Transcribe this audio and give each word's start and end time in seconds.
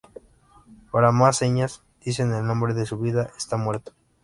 Para 0.91 1.11
más 1.11 1.37
señas, 1.37 1.83
dicen 2.03 2.33
el 2.33 2.49
hombre 2.49 2.73
de 2.73 2.87
su 2.87 2.97
vida 2.97 3.29
está 3.37 3.55
muerto. 3.55 3.93